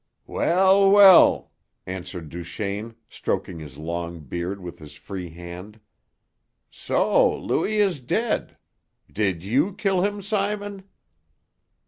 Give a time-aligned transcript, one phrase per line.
[0.25, 1.51] "Well, well!"
[1.85, 5.79] answered Duchaine, stroking his long beard with his free hand.
[6.71, 8.57] "So Louis is dead!
[9.11, 10.85] Did you kill him, Simon?"